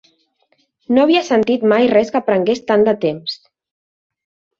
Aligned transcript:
No 0.95 1.01
havia 1.03 1.19
sentit 1.27 1.65
mai 1.73 1.85
res 1.91 2.09
que 2.15 2.21
prengués 2.31 2.63
tant 2.71 2.87
de 2.89 2.95
temps. 3.05 3.37